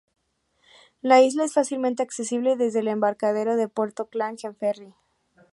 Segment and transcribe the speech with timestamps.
[1.03, 4.95] La isla es fácilmente accesible desde el embarcadero de Puerto Klang en ferry.